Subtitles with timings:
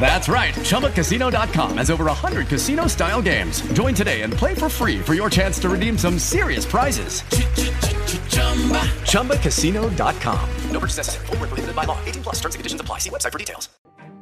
[0.00, 0.54] That's right.
[0.54, 3.62] ChumbaCasino.com has over 100 casino style games.
[3.72, 7.22] Join today and play for free for your chance to redeem some serious prizes.
[9.10, 10.48] ChumbaCasino.com.
[10.70, 11.26] No purchase necessary.
[11.26, 11.98] Void where prohibited by law.
[12.04, 12.98] 18 plus terms and conditions apply.
[12.98, 13.70] See website for details.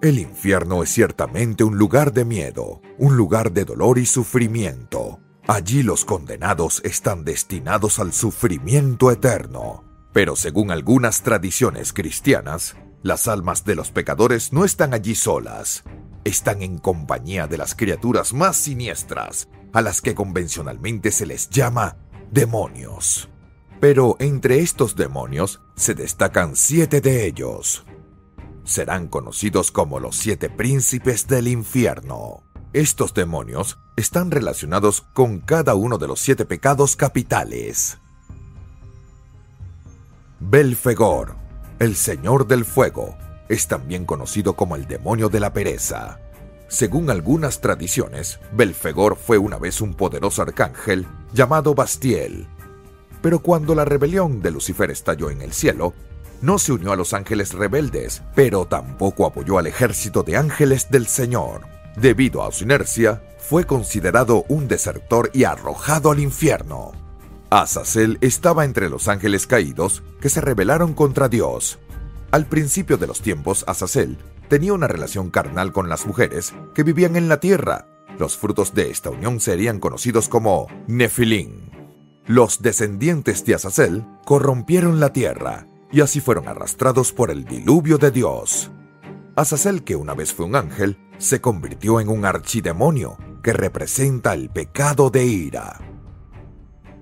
[0.00, 5.18] El infierno es ciertamente un lugar de miedo, un lugar de dolor y sufrimiento.
[5.48, 9.82] Allí los condenados están destinados al sufrimiento eterno.
[10.12, 15.84] Pero según algunas tradiciones cristianas, las almas de los pecadores no están allí solas,
[16.24, 21.96] están en compañía de las criaturas más siniestras, a las que convencionalmente se les llama
[22.30, 23.28] demonios.
[23.80, 27.84] Pero entre estos demonios se destacan siete de ellos.
[28.64, 32.42] Serán conocidos como los siete príncipes del infierno.
[32.72, 37.98] Estos demonios están relacionados con cada uno de los siete pecados capitales.
[40.40, 41.36] Belfegor,
[41.78, 43.16] el Señor del Fuego,
[43.48, 46.18] es también conocido como el demonio de la pereza.
[46.66, 52.48] Según algunas tradiciones, Belfegor fue una vez un poderoso arcángel llamado Bastiel.
[53.22, 55.94] Pero cuando la rebelión de Lucifer estalló en el cielo,
[56.42, 61.06] no se unió a los ángeles rebeldes, pero tampoco apoyó al ejército de ángeles del
[61.06, 61.62] Señor.
[61.96, 66.92] Debido a su inercia, fue considerado un desertor y arrojado al infierno.
[67.50, 71.78] Azazel estaba entre los ángeles caídos que se rebelaron contra Dios.
[72.30, 77.16] Al principio de los tiempos, Azazel tenía una relación carnal con las mujeres que vivían
[77.16, 77.86] en la tierra.
[78.18, 81.70] Los frutos de esta unión serían conocidos como Nefilim.
[82.26, 88.10] Los descendientes de Azazel corrompieron la tierra y así fueron arrastrados por el diluvio de
[88.10, 88.70] Dios.
[89.36, 94.50] Azazel, que una vez fue un ángel, se convirtió en un archidemonio que representa el
[94.50, 95.87] pecado de ira.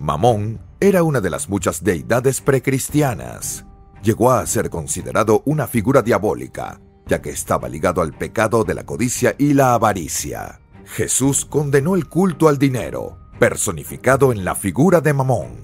[0.00, 3.66] Mamón era una de las muchas deidades precristianas.
[4.02, 8.86] Llegó a ser considerado una figura diabólica, ya que estaba ligado al pecado de la
[8.86, 10.62] codicia y la avaricia.
[10.86, 15.58] Jesús condenó el culto al dinero, personificado en la figura de Mamón,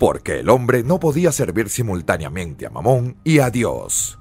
[0.00, 4.18] porque el hombre no podía servir simultáneamente a Mamón y a Dios.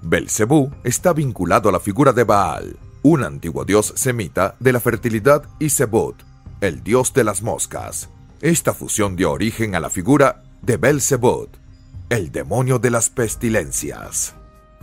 [0.00, 5.42] Belcebú está vinculado a la figura de Baal, un antiguo dios semita de la fertilidad
[5.58, 6.25] y Zebut,
[6.60, 8.08] el dios de las moscas.
[8.40, 11.48] Esta fusión dio origen a la figura de Belzebud,
[12.08, 14.34] el demonio de las pestilencias.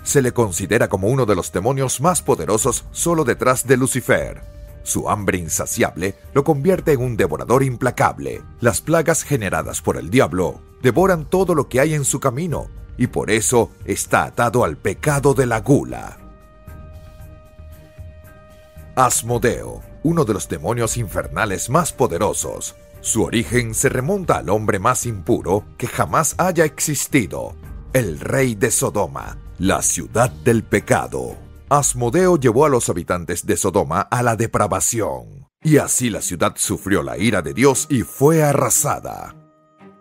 [0.03, 4.41] Se le considera como uno de los demonios más poderosos solo detrás de Lucifer.
[4.83, 8.41] Su hambre insaciable lo convierte en un devorador implacable.
[8.59, 12.67] Las plagas generadas por el diablo devoran todo lo que hay en su camino
[12.97, 16.17] y por eso está atado al pecado de la gula.
[18.95, 22.75] Asmodeo, uno de los demonios infernales más poderosos.
[23.02, 27.56] Su origen se remonta al hombre más impuro que jamás haya existido,
[27.94, 31.36] el rey de Sodoma, la ciudad del pecado.
[31.69, 37.02] Asmodeo llevó a los habitantes de Sodoma a la depravación, y así la ciudad sufrió
[37.02, 39.36] la ira de Dios y fue arrasada.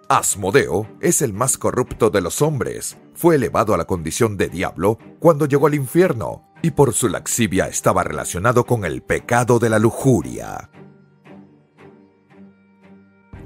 [0.09, 2.99] Asmodeo es el más corrupto de los hombres.
[3.15, 7.67] Fue elevado a la condición de diablo cuando llegó al infierno y por su laxivia
[7.67, 10.71] estaba relacionado con el pecado de la lujuria.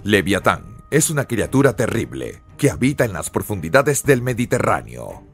[0.05, 5.25] Leviatán es una criatura terrible que habita en las profundidades del Mediterráneo.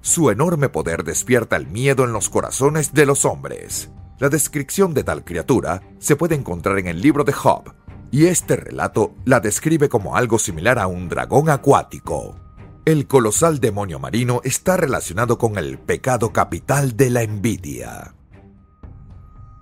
[0.00, 3.90] Su enorme poder despierta el miedo en los corazones de los hombres.
[4.18, 7.74] La descripción de tal criatura se puede encontrar en el libro de Job,
[8.10, 12.47] y este relato la describe como algo similar a un dragón acuático.
[12.88, 18.14] El colosal demonio marino está relacionado con el pecado capital de la envidia.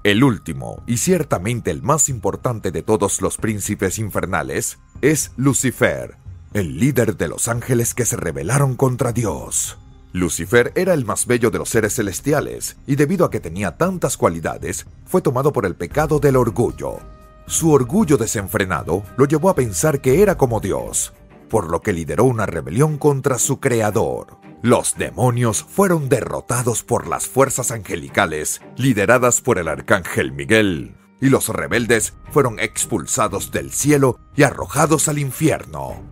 [0.05, 6.19] El último, y ciertamente el más importante de todos los príncipes infernales, es Lucifer,
[6.55, 9.77] el líder de los ángeles que se rebelaron contra Dios.
[10.13, 14.17] Lucifer era el más bello de los seres celestiales, y debido a que tenía tantas
[14.17, 17.01] cualidades, fue tomado por el pecado del orgullo.
[17.47, 21.13] Su orgullo desenfrenado lo llevó a pensar que era como Dios.
[21.49, 24.39] Por lo que lideró una rebelión contra su creador.
[24.63, 31.49] Los demonios fueron derrotados por las fuerzas angelicales, lideradas por el arcángel Miguel, y los
[31.49, 36.03] rebeldes fueron expulsados del cielo y arrojados al infierno.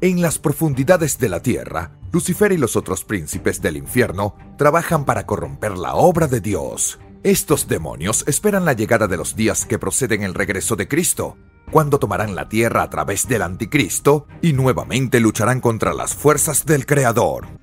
[0.00, 5.26] En las profundidades de la tierra, Lucifer y los otros príncipes del infierno trabajan para
[5.26, 6.98] corromper la obra de Dios.
[7.22, 11.36] Estos demonios esperan la llegada de los días que proceden el regreso de Cristo,
[11.72, 16.84] cuando tomarán la tierra a través del anticristo y nuevamente lucharán contra las fuerzas del
[16.84, 17.60] Creador.